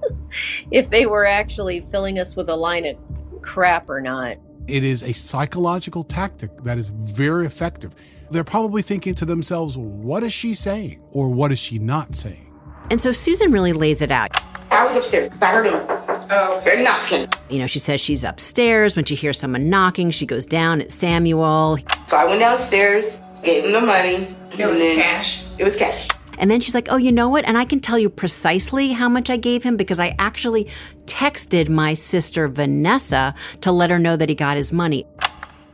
[0.70, 2.96] if they were actually filling us with a line of
[3.42, 4.36] crap or not.
[4.68, 7.94] It is a psychological tactic that is very effective.
[8.30, 11.02] They're probably thinking to themselves, what is she saying?
[11.10, 12.52] Or what is she not saying?
[12.90, 14.40] And so Susan really lays it out.
[14.70, 15.30] I was upstairs.
[15.40, 15.84] I heard him.
[16.30, 17.28] Oh, they're knocking.
[17.50, 18.96] You know, she says she's upstairs.
[18.96, 20.80] When she hears someone knocking, she goes down.
[20.80, 21.78] It's Samuel.
[22.06, 24.34] So I went downstairs, gave him the money.
[24.52, 25.42] It was cash.
[25.58, 26.08] It was cash.
[26.38, 27.44] And then she's like, Oh, you know what?
[27.44, 30.68] And I can tell you precisely how much I gave him because I actually
[31.06, 35.06] texted my sister Vanessa to let her know that he got his money.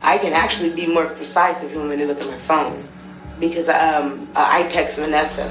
[0.01, 2.87] I can actually be more precise if you want me to look at my phone
[3.39, 5.47] because um, I text Vanessa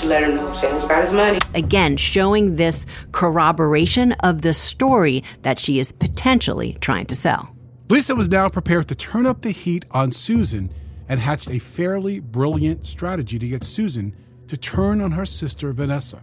[0.00, 1.38] to let her know Sam's got his money.
[1.54, 7.54] Again, showing this corroboration of the story that she is potentially trying to sell.
[7.88, 10.72] Lisa was now prepared to turn up the heat on Susan
[11.08, 14.14] and hatched a fairly brilliant strategy to get Susan
[14.50, 16.20] to turn on her sister Vanessa.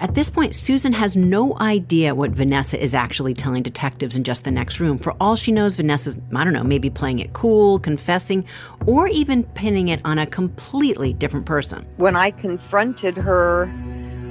[0.00, 4.42] At this point, Susan has no idea what Vanessa is actually telling detectives in just
[4.42, 4.98] the next room.
[4.98, 8.44] For all she knows, Vanessa's, I don't know, maybe playing it cool, confessing,
[8.88, 11.86] or even pinning it on a completely different person.
[11.96, 13.72] When I confronted her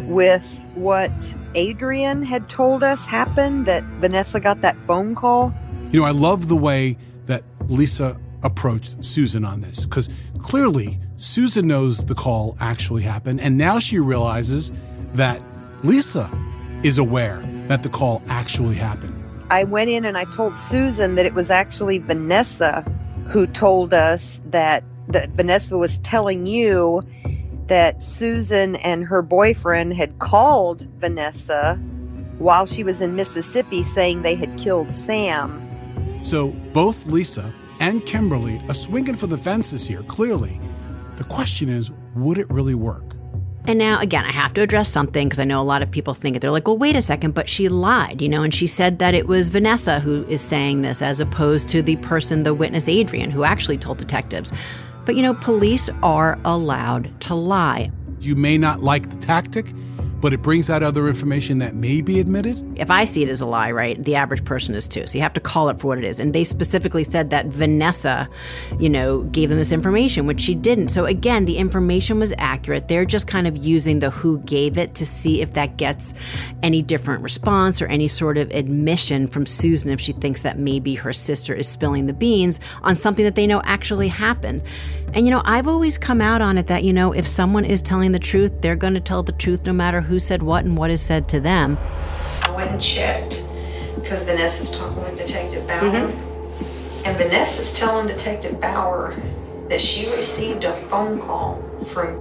[0.02, 5.54] with what Adrian had told us happened, that Vanessa got that phone call.
[5.92, 10.10] You know, I love the way that Lisa approached Susan on this because
[10.40, 14.72] clearly Susan knows the call actually happened, and now she realizes
[15.16, 15.42] that
[15.84, 16.32] Lisa
[16.82, 19.22] is aware that the call actually happened.
[19.52, 22.90] I went in and I told Susan that it was actually Vanessa
[23.28, 27.02] who told us that that Vanessa was telling you
[27.68, 31.76] that Susan and her boyfriend had called Vanessa
[32.38, 35.60] while she was in Mississippi saying they had killed Sam.
[36.24, 40.62] So both Lisa and Kimberly are swinging for the fences here, clearly.
[41.20, 43.04] The question is, would it really work?
[43.66, 46.14] And now, again, I have to address something because I know a lot of people
[46.14, 46.40] think it.
[46.40, 49.14] They're like, well, wait a second, but she lied, you know, and she said that
[49.14, 53.32] it was Vanessa who is saying this as opposed to the person, the witness, Adrian,
[53.32, 54.54] who actually told detectives.
[55.04, 57.92] But, you know, police are allowed to lie.
[58.22, 59.74] You may not like the tactic,
[60.22, 62.69] but it brings out other information that may be admitted?
[62.80, 65.06] If I see it as a lie, right, the average person is too.
[65.08, 66.20] So you have to call it for what it is.
[66.20, 68.30] And they specifically said that Vanessa,
[68.80, 70.90] you know, gave them this information, which she didn't.
[70.90, 72.88] So again, the information was accurate.
[72.88, 76.14] They're just kind of using the who gave it to see if that gets
[76.64, 80.96] any different response or any sort of admission from Susan if she thinks that maybe
[80.96, 84.64] her sister is spilling the beans on something that they know actually happened.
[85.14, 87.82] And you know, I've always come out on it that, you know, if someone is
[87.82, 90.78] telling the truth, they're going to tell the truth no matter who said what and
[90.78, 91.78] what is said to them.
[92.50, 93.44] I went and checked
[93.96, 95.82] because Vanessa's talking with Detective Bauer.
[95.82, 97.06] Mm-hmm.
[97.06, 99.16] And Vanessa's telling Detective Bauer
[99.70, 101.62] that she received a phone call
[101.94, 102.16] from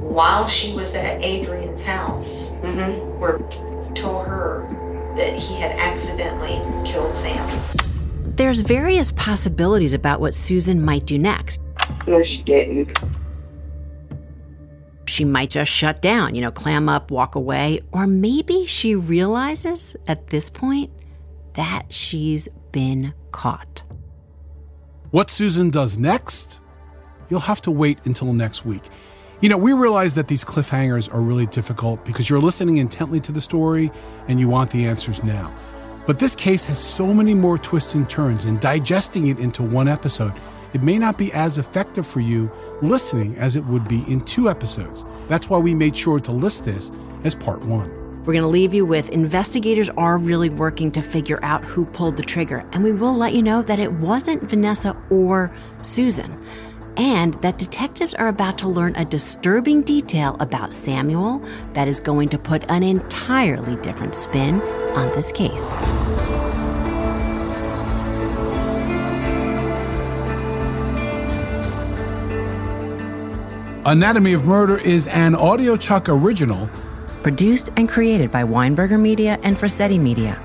[0.00, 3.20] while she was at Adrian's house mm-hmm.
[3.20, 3.38] where
[3.94, 4.66] told her
[5.16, 6.58] that he had accidentally
[6.90, 7.60] killed Sam.
[8.36, 11.60] There's various possibilities about what Susan might do next.
[12.06, 12.98] No, she didn't
[15.10, 17.80] she might just shut down, you know, clam up, walk away.
[17.92, 20.90] Or maybe she realizes at this point
[21.54, 23.82] that she's been caught.
[25.10, 26.60] What Susan does next,
[27.28, 28.84] you'll have to wait until next week.
[29.40, 33.32] You know, we realize that these cliffhangers are really difficult because you're listening intently to
[33.32, 33.90] the story
[34.28, 35.52] and you want the answers now.
[36.06, 39.88] But this case has so many more twists and turns, and digesting it into one
[39.88, 40.32] episode
[40.72, 42.50] it may not be as effective for you
[42.82, 45.04] listening as it would be in two episodes.
[45.28, 46.92] That's why we made sure to list this
[47.24, 47.90] as part one.
[48.20, 52.16] We're going to leave you with investigators are really working to figure out who pulled
[52.16, 55.50] the trigger, and we will let you know that it wasn't Vanessa or
[55.82, 56.38] Susan.
[56.96, 61.42] and that detectives are about to learn a disturbing detail about Samuel
[61.72, 64.60] that is going to put an entirely different spin
[64.94, 65.72] on this case.
[73.86, 76.68] Anatomy of Murder is an Audio Chuck original.
[77.22, 80.38] Produced and created by Weinberger Media and Frasetti Media.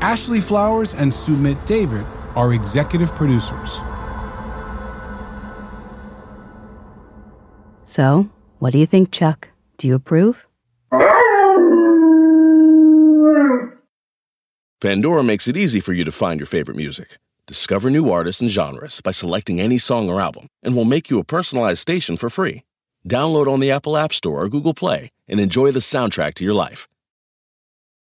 [0.00, 3.80] Ashley Flowers and Sumit David are executive producers.
[7.84, 8.28] So,
[8.58, 9.50] what do you think, Chuck?
[9.76, 10.48] Do you approve?
[14.80, 17.18] Pandora makes it easy for you to find your favorite music.
[17.46, 21.20] Discover new artists and genres by selecting any song or album, and we'll make you
[21.20, 22.64] a personalized station for free.
[23.08, 26.54] Download on the Apple App Store or Google Play and enjoy the soundtrack to your
[26.54, 26.89] life.